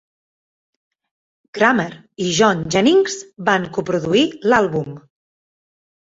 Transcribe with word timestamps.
Grammer 1.57 1.91
i 2.27 2.31
John 2.37 2.63
Jennings 2.75 3.17
van 3.49 3.67
coproduir 3.75 4.23
l'àlbum. 4.53 4.97